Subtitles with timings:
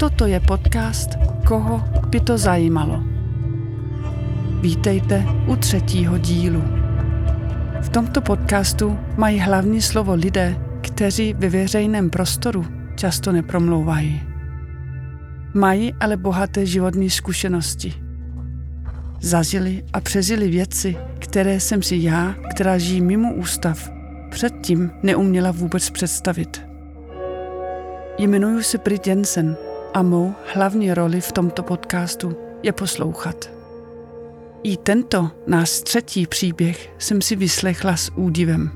[0.00, 1.10] Toto je podcast
[1.44, 3.04] Koho by to zajímalo.
[4.60, 6.62] Vítejte u třetího dílu.
[7.80, 12.66] V tomto podcastu mají hlavní slovo lidé, kteří ve veřejném prostoru
[12.96, 14.22] často nepromlouvají.
[15.54, 17.94] Mají ale bohaté životní zkušenosti.
[19.20, 23.90] Zažili a přežili věci, které jsem si já, která žijí mimo ústav,
[24.30, 26.62] předtím neuměla vůbec představit.
[28.18, 29.56] Jmenuji se Brit Jensen
[29.94, 33.50] a mou hlavní roli v tomto podcastu je poslouchat.
[34.62, 38.70] I tento náš třetí příběh jsem si vyslechla s údivem.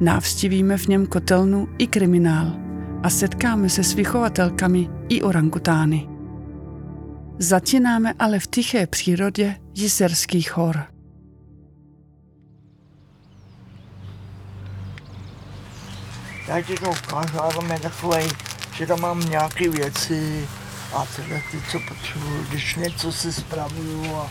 [0.00, 2.52] Návštívíme v něm kotelnu i kriminál
[3.02, 6.08] a setkáme se s vychovatelkami i orangutány.
[7.38, 10.84] Začínáme ale v tiché přírodě Jizerských hor.
[16.48, 18.28] Já ti to ukážu, tam je takovej,
[18.80, 20.48] že tam mám nějaké věci
[20.92, 24.30] a tyhle ty, co potřebuju, když něco si spravuju a,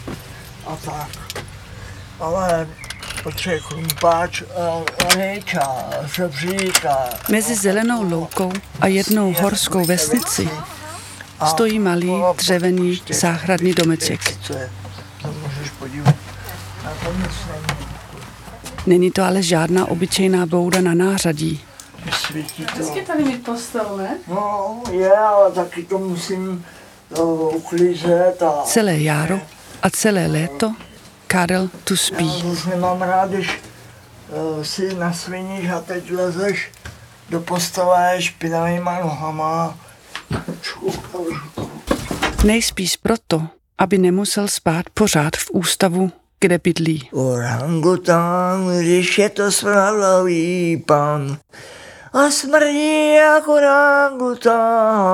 [0.67, 1.44] a tak.
[2.19, 2.67] Ale
[3.23, 4.44] potřebuje chrumpáč,
[5.16, 7.09] hejč a žebřík a...
[7.31, 10.50] Mezi zelenou loukou a jednou horskou vesnici
[11.47, 14.19] stojí malý dřevěný záhradný domeček.
[18.86, 21.69] Není to ale žádná obyčejná bouda na nářadí.
[22.11, 23.02] Svítí to.
[23.08, 24.17] tady mít postel, ne?
[24.28, 26.66] No, je, ale taky to musím
[27.16, 28.64] to uklízet a...
[28.64, 29.39] Celé jaro
[29.81, 30.73] a celé léto
[31.28, 32.44] Karel tu Já spí.
[32.44, 33.59] už nemám rád, když
[34.58, 36.72] uh, si nasviníš a teď lezeš
[37.30, 39.78] do postele špinavýma nohama.
[42.44, 43.47] Nejspíš proto,
[43.78, 47.09] aby nemusel spát pořád v ústavu, kde bydlí.
[47.11, 51.38] Orangután, když je to smradlavý pan,
[52.13, 55.07] a smrdí jako orangután,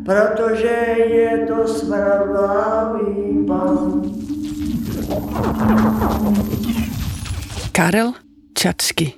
[0.05, 4.01] protože je to smradlavý pan.
[7.71, 8.13] Karel
[8.53, 9.13] Čačky.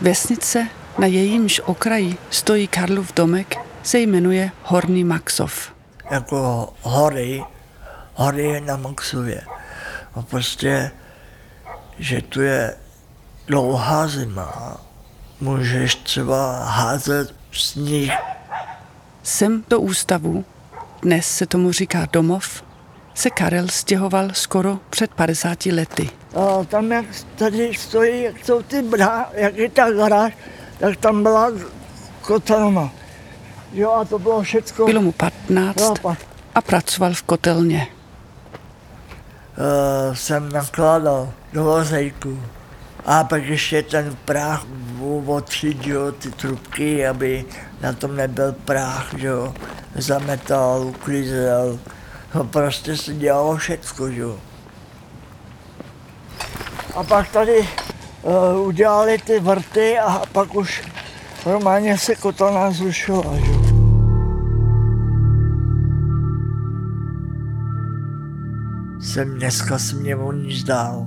[0.00, 0.66] Vesnice,
[0.98, 5.72] na jejímž okraji stojí Karlův domek, se jmenuje Horný Maxov.
[6.10, 7.44] jako hory,
[8.14, 9.40] hory na Maxově.
[10.14, 10.90] A prostě,
[11.98, 12.74] že tu je
[13.46, 14.76] dlouhá zima,
[15.40, 18.12] můžeš třeba házet sníh.
[19.22, 20.44] Sem do ústavu,
[21.02, 22.64] dnes se tomu říká domov,
[23.14, 26.10] se Karel stěhoval skoro před 50 lety.
[26.36, 27.04] A tam, jak
[27.36, 30.32] tady stojí, jak jsou ty brá, jak je ta garáž,
[30.80, 31.50] tak tam byla
[32.20, 32.90] kotelna.
[33.72, 34.86] Jo, a to bylo všecko.
[34.86, 36.16] Bylo mu 15 No, pa-
[36.54, 37.88] a pracoval v kotelně.
[40.08, 42.42] uh, jsem nakládal do vozejku.
[43.06, 44.64] A pak ještě ten práh
[45.86, 47.44] jo, ty trubky, aby
[47.80, 49.54] na tom nebyl práh, že jo.
[49.94, 51.78] Zametal, uklízel.
[52.34, 54.38] No prostě se dělalo všecko, že jo.
[56.94, 57.68] A pak tady
[58.66, 60.82] udělali ty vrty a pak už
[61.46, 63.60] normálně se kotelná zrušila, že.
[69.00, 71.06] Jsem dneska se mě o ní zdál.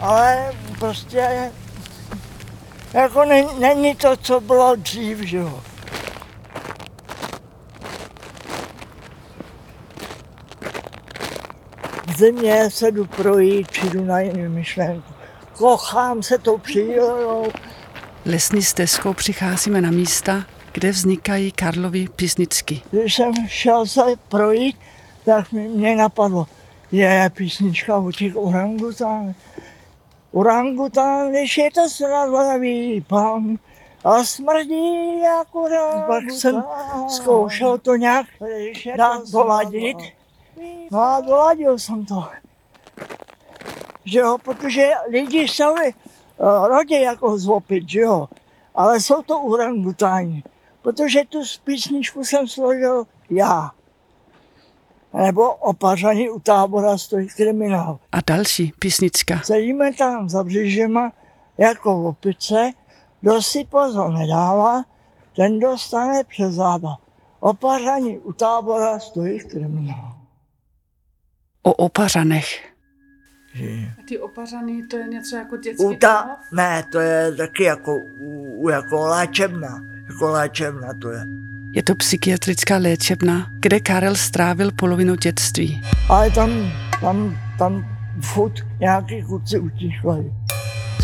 [0.00, 1.50] Ale prostě
[2.94, 5.60] jako není, není to, co bylo dřív, že jo.
[12.12, 15.12] V zimě se jdu projít, přijdu na jinou myšlenku.
[15.56, 17.44] Kochám se tou přírodou,
[18.26, 22.82] Lesní stezkou přicházíme na místa, kde vznikají Karlovy písničky.
[22.90, 24.76] Když jsem šel se projít,
[25.24, 26.46] tak mi- mě napadlo,
[26.92, 29.36] je písnička o těch orangutánech.
[30.32, 33.56] Orangután, když je to smradlavý pan,
[34.04, 36.04] a smrdí jak orangután.
[36.06, 36.64] Pak jsem
[37.08, 38.26] zkoušel to nějak
[38.96, 39.96] dát doladit.
[40.90, 42.28] No a doladil jsem to.
[44.04, 48.28] Že jo, protože lidi se uh, rodí jako zlopit, že jo.
[48.74, 50.42] Ale jsou to orangutáni
[50.82, 53.70] protože tu písničku jsem složil já.
[55.14, 57.98] Nebo opařaní u tábora stojí kriminál.
[58.12, 59.40] A další písnička.
[59.44, 61.12] Sedíme tam za břižema
[61.58, 62.70] jako opice,
[63.20, 64.84] kdo si pozor nedává,
[65.36, 66.96] ten dostane přes záda.
[67.40, 70.11] Opařaní u tábora stojí kriminál.
[71.62, 72.68] O opařanech.
[73.54, 77.96] Že- Ty opařaný, to je něco jako dětský U ta, ne, to je taky jako,
[78.20, 79.80] u, jako léčebna.
[80.10, 81.24] Jako léčebna to je.
[81.74, 85.82] Je to psychiatrická léčebna, kde Karel strávil polovinu dětství.
[86.08, 86.50] Ale tam,
[87.00, 87.84] tam, tam
[88.20, 90.32] furt nějaký kluci utíkají.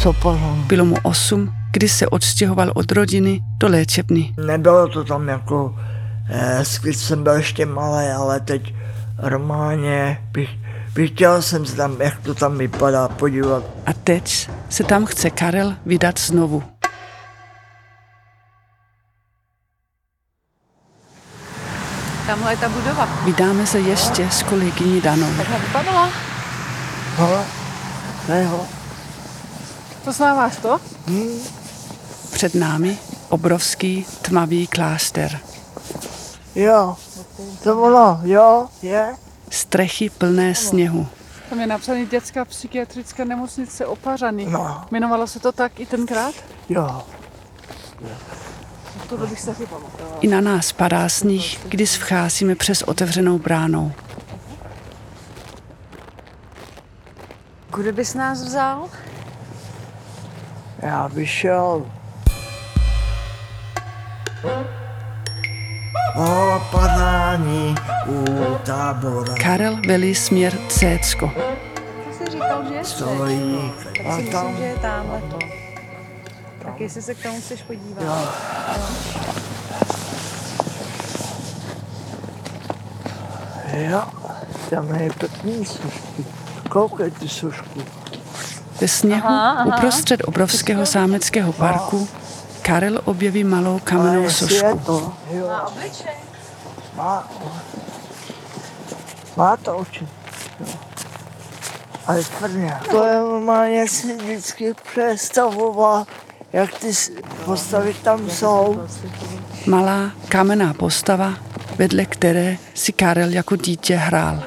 [0.02, 0.56] Co pořád.
[0.66, 4.34] Bylo mu 8, kdy se odstěhoval od rodiny do léčebny.
[4.46, 5.74] Nebylo to tam jako,
[6.30, 8.74] eh, když jsem byl ještě malý, ale teď
[9.22, 10.50] normálně bych,
[10.94, 13.64] bych chtěl jsem se tam, jak to tam vypadá, podívat.
[13.86, 16.62] A teď se tam chce Karel vydat znovu.
[22.26, 23.08] Tamhle je ta budova.
[23.24, 25.36] Vydáme se ještě s kolegyní Danou.
[25.36, 26.10] Takhle vypadala.
[27.16, 27.44] Hele,
[28.28, 28.64] ne, hele.
[30.04, 30.80] Poznáváš to?
[32.32, 32.98] Před námi
[33.28, 35.40] obrovský tmavý klášter.
[36.54, 36.96] Jo,
[37.62, 39.14] to ono, jo, je.
[39.50, 41.06] Strechy plné sněhu.
[41.50, 44.46] Tam je napsaný dětská psychiatrická nemocnice Opařany.
[44.46, 44.84] No.
[44.90, 46.34] Jmenovalo se to tak i tenkrát?
[46.68, 47.02] Jo,
[49.08, 49.54] To bych se.
[50.20, 53.92] I na nás padá sníh, když vcházíme přes otevřenou bránou.
[57.70, 58.88] Kudy bys nás vzal?
[60.82, 61.86] já bych šel.
[66.18, 67.74] O padání
[68.06, 68.24] u
[68.66, 71.32] tábora Karel velí směr Cécko.
[72.30, 75.38] Říkal, že je stojí a tam, myslím, že je tamhle to.
[76.64, 78.02] Tak jestli se k tomu chceš podívat.
[83.90, 84.02] jo,
[84.70, 86.24] tam je pěkný sušky.
[86.68, 87.80] Koukej ty sušku.
[88.80, 89.28] Ve sněhu
[89.66, 92.08] uprostřed obrovského zámeckého parku
[92.62, 94.78] Karel objeví malou kamennou jestli je sošku.
[94.78, 96.14] to, jo, A obličej?
[96.94, 97.28] má,
[99.36, 100.08] má to oči.
[100.60, 100.66] Jo.
[102.06, 102.74] Ale tvrdě.
[102.90, 106.06] To je normálně, jak si vždycky představoval,
[106.52, 106.92] jak ty
[107.44, 108.88] postavy tam jsou.
[109.66, 111.34] Malá kamenná postava,
[111.76, 114.42] vedle které si Karel jako dítě hrál.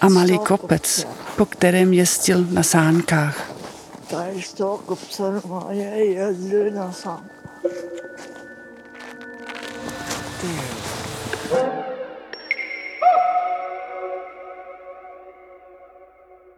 [0.00, 1.06] A, malý kopec,
[1.36, 3.51] po kterém jezdil na sánkách.
[4.12, 7.28] Tady z toho kopce normálně jezdili na sám.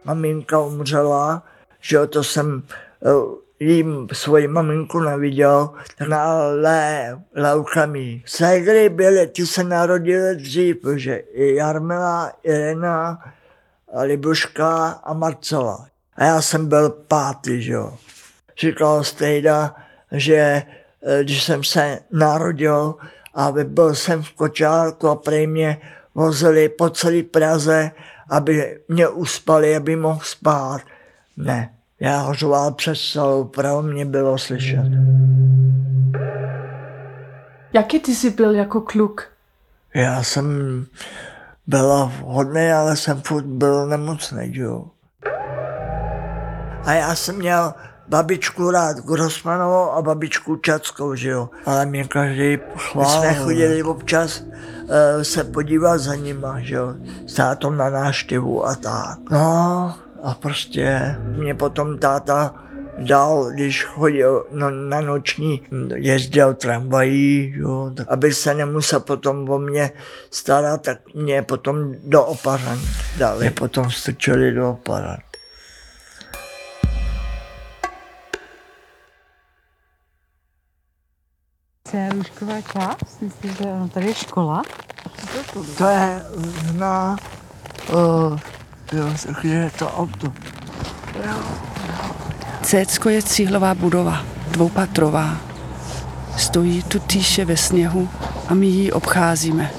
[0.03, 1.43] Maminka umřela,
[1.81, 2.63] že to jsem
[3.05, 3.09] eh,
[3.59, 5.69] jim svoji maminku neviděl,
[6.09, 8.23] na lé, leukemii.
[8.25, 13.33] Ségry byly, ty se narodily dřív, že i Jarmila, Irena,
[14.03, 15.94] Libuška a Marcela.
[16.15, 17.97] A já jsem byl pátý, že jo.
[18.59, 19.75] Říkal Stejda,
[20.11, 22.95] že eh, když jsem se narodil
[23.33, 25.77] a byl jsem v kočárku a prej mě
[26.15, 27.91] vozili po celé Praze,
[28.29, 30.81] aby mě uspali, aby mohl spát.
[31.37, 31.69] Ne,
[31.99, 34.85] já ho řval přes celou Prahu, mě bylo slyšet.
[37.73, 39.27] Jaký ty jsi byl jako kluk?
[39.93, 40.45] Já jsem
[41.67, 44.85] byl hodný, ale jsem furt byl nemocný, že jo.
[46.85, 47.73] A já jsem měl
[48.07, 51.49] babičku rád Grossmanovou a babičku Čackou, že jo.
[51.65, 53.21] Ale mě každý chválil.
[53.21, 56.93] My jsme chodili občas uh, se podívat za nima, že jo.
[57.27, 59.19] S tátom na náštěvu a tak.
[59.31, 62.55] No a prostě mě potom táta
[62.97, 65.61] dal, když chodil no, na noční,
[65.95, 69.91] jezdil tramvají, jo, tak aby se nemusel potom o mě
[70.31, 72.79] starat, tak mě potom do oparan
[73.17, 73.39] dali.
[73.39, 75.17] Mě potom strčili do oparan.
[82.25, 83.21] To je lůžková část?
[83.21, 84.63] Myslíš, že no, tady je škola?
[85.77, 86.21] To je
[86.73, 87.15] na...
[87.93, 88.39] Uh,
[88.91, 90.33] jo, takže je to auto.
[92.63, 95.37] Cécko je cíhlová budova, dvoupatrová.
[96.37, 98.09] Stojí tu týše ve sněhu
[98.47, 99.71] a my ji obcházíme.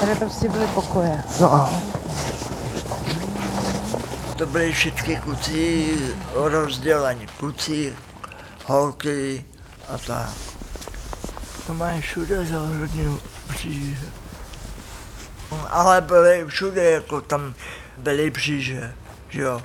[0.00, 1.22] Tady prostě byly pokoje.
[1.40, 1.68] No.
[4.38, 5.88] To byli všichni kluci
[6.34, 7.26] rozdělení.
[7.38, 7.96] Kluci,
[8.64, 9.44] holky
[9.88, 10.30] a tak.
[11.66, 13.96] To mají všude zárodní příže.
[15.70, 17.54] Ale byli všude, jako tam
[17.96, 18.94] byly příže,
[19.28, 19.62] že jo.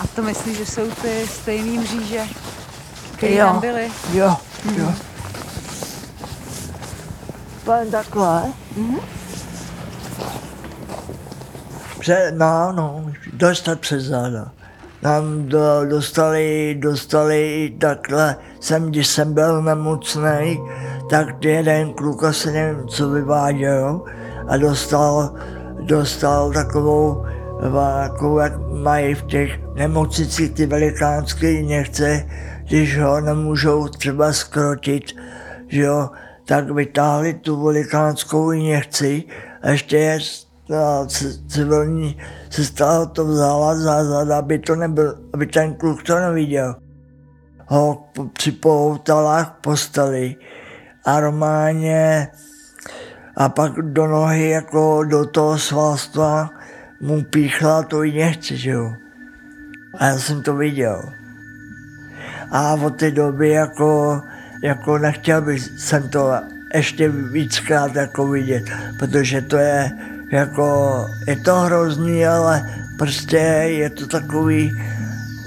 [0.00, 2.22] A to myslíš, že jsou ty stejný mříže,
[3.16, 3.46] které Jo.
[3.46, 3.92] tam byly?
[4.12, 4.36] Jo,
[4.76, 4.94] jo.
[7.78, 8.52] Jen takhle.
[12.00, 14.52] Pře, no, no, dostat přes záda.
[15.02, 20.60] Tam do, dostali, dostali i takhle jsem, když jsem byl nemocný,
[21.10, 24.02] tak jeden kluk, asi nevím, co vyváděl,
[24.48, 25.34] a dostal,
[25.80, 27.24] dostal takovou,
[28.06, 32.26] takovou, jak mají v těch nemocnicích ty velikánské nechce,
[32.68, 35.04] když ho nemůžou třeba skrotit,
[35.68, 36.08] že jo,
[36.44, 39.24] tak vytáhli tu velikánskou nechci
[39.62, 40.18] a ještě je
[40.70, 41.06] ta
[41.48, 42.16] civilní
[42.50, 46.76] sestra to vzala za zad, aby, to nebyl, aby ten kluk to neviděl.
[47.66, 50.36] Ho připoutala k posteli
[51.04, 52.28] a normálně
[53.36, 56.50] a pak do nohy jako do toho svalstva
[57.00, 58.92] mu píchla to i nechci, že jo.
[59.98, 61.02] A já jsem to viděl.
[62.50, 64.22] A od té doby jako,
[64.62, 66.32] jako nechtěl bych jsem to
[66.74, 68.64] ještě víckrát jako vidět,
[68.98, 69.90] protože to je
[70.30, 74.82] jako, je to hrozný, ale prostě je to takový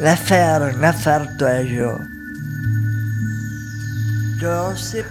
[0.01, 1.99] nefér, nefér to je, že jo.
[4.35, 5.03] Kdo si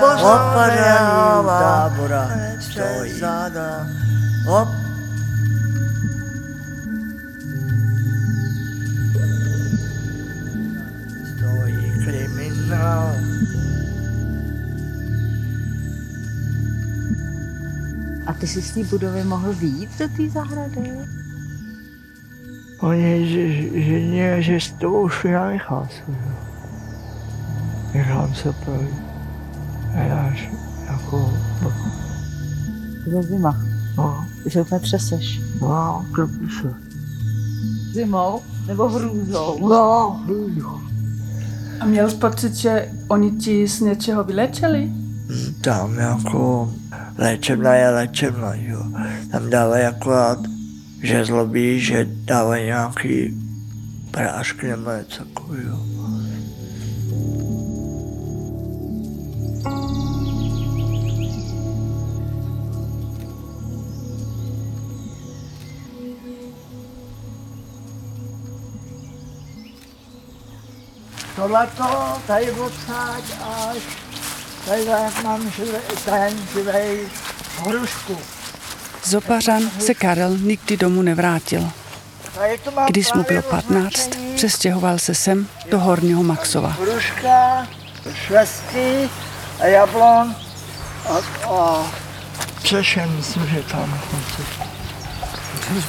[0.00, 3.22] pořádá tábora stojí.
[4.44, 4.68] Hop.
[11.36, 13.31] Stojí kriminál.
[18.42, 20.90] Ty jsi z té budovy mohl výjít do té zahrady?
[22.80, 26.12] Oni, že, že, že, že s tebou už já nechal se,
[27.94, 28.94] Nechám se projít.
[29.94, 30.34] A já
[30.90, 31.32] jako...
[33.06, 33.60] Je zima.
[33.96, 35.40] No, Ty se úplně třeseš.
[35.60, 36.74] no, krpí se.
[37.92, 39.68] Zimou nebo hrůzou?
[39.68, 40.80] No, hrůzou.
[41.80, 44.92] A měl jsi pocit, že oni ti z něčeho vylečili?
[45.60, 46.72] Tam jako
[47.22, 48.82] léčebna je léčebna, jo.
[49.30, 50.38] Tam dávají akorát,
[51.02, 53.34] že zlobí, že dávají nějaký
[54.10, 55.78] prášky nebo něco takového.
[71.36, 73.78] Tohle to, tady odsáď až,
[74.66, 74.84] tady
[75.22, 77.08] mám živej, ten živej
[77.58, 78.18] hrušku.
[79.04, 81.70] Zopařan se Karel nikdy domů nevrátil.
[82.88, 84.34] Když mu bylo právě 15, označený.
[84.34, 86.68] přestěhoval se sem do Horního Maxova.
[86.68, 87.68] Hruška,
[88.14, 89.10] švestky
[89.60, 90.34] a jablon
[91.08, 91.86] a, a
[92.62, 94.00] třešen, myslím, že tam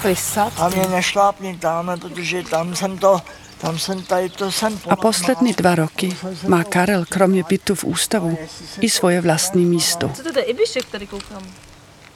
[0.01, 0.53] prysat.
[0.57, 3.21] A mě nešlápni tam, protože tam jsem to,
[3.61, 8.37] tam jsem tady to jsem A poslední dva roky má Karel kromě bytu v ústavu
[8.81, 10.09] i svoje vlastní místo.
[10.09, 11.43] Co to je Ibišek, tady koukám?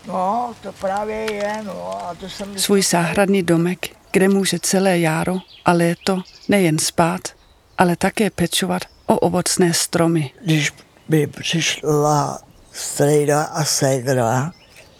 [0.07, 2.57] No, to právě je, no, a to jsem...
[2.57, 7.21] Svůj záhradný domek, kde může celé járo a léto nejen spát,
[7.77, 10.31] ale také pečovat o ovocné stromy.
[10.43, 10.73] Když
[11.09, 12.39] by přišla
[12.71, 14.51] strejda a ségra,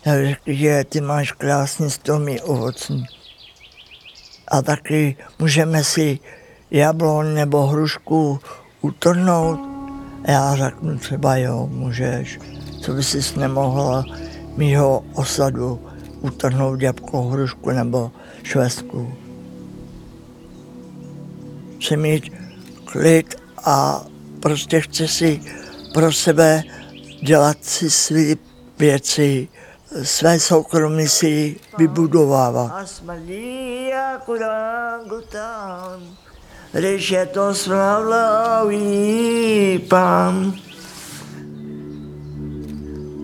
[0.07, 3.05] já řekl, že ty máš krásný stromy ovocný.
[4.47, 6.19] A taky můžeme si
[6.71, 8.39] jablon nebo hrušku
[8.81, 9.59] utrhnout.
[10.25, 12.39] A já řeknu třeba jo, můžeš.
[12.81, 14.05] Co by si nemohla
[14.57, 15.81] mýho osadu
[16.21, 18.11] utrhnout jabko, hrušku nebo
[18.43, 19.13] švestku.
[21.79, 22.33] Chci mít
[22.85, 24.05] klid a
[24.39, 25.41] prostě chci si
[25.93, 26.63] pro sebe
[27.23, 28.35] dělat si své
[28.79, 29.47] věci,
[30.03, 31.59] své soukromí si
[33.89, 35.99] jako rangután,
[36.71, 38.79] když je to smradlavý
[39.89, 40.53] pán.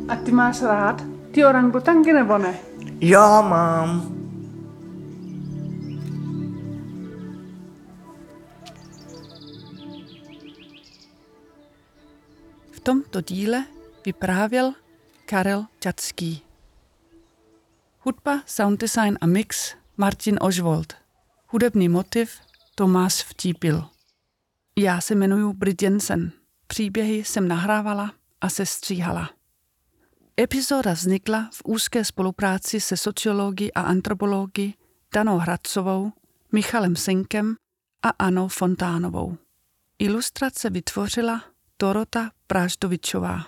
[0.09, 1.01] A ty máš rád
[1.31, 2.55] ty orangutangy nebo ne?
[2.99, 4.13] Já mám.
[12.71, 13.65] V tomto díle
[14.05, 14.73] vyprávěl
[15.25, 16.52] Karel Čacký.
[18.05, 20.93] Hudba, sound design a mix Martin Ožvold.
[21.47, 22.31] Hudební motiv
[22.75, 23.85] Tomáš Vtípil.
[24.77, 26.31] Já se jmenuji Brit Jensen.
[26.67, 29.29] Příběhy jsem nahrávala a sestříhala.
[30.39, 34.73] Epizoda vznikla v úzké spolupráci se sociology a antropology
[35.13, 36.11] Danou Hradcovou,
[36.51, 37.55] Michalem Senkem
[38.01, 39.37] a Anou Fontánovou.
[39.99, 41.43] Ilustrace vytvořila
[41.79, 43.45] Dorota Práždovičová.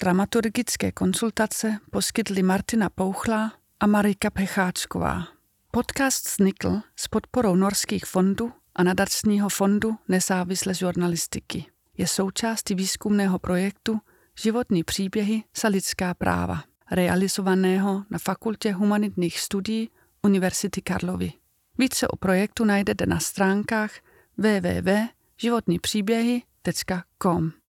[0.00, 5.28] Dramaturgické konsultace poskytly Martina Pouchla a Marika Pecháčková.
[5.70, 11.66] Podcast vznikl s podporou norských fondů a nadačního fondu nezávislé žurnalistiky.
[11.98, 14.00] Je součástí výzkumného projektu
[14.40, 19.90] Životní příběhy za lidská práva, realizovaného na Fakultě humanitních studií
[20.22, 21.32] Univerzity Karlovy.
[21.78, 23.92] Více o projektu najdete na stránkách
[24.38, 26.82] www.životnipříběhy.cz.
[26.92, 27.61] www.www.com.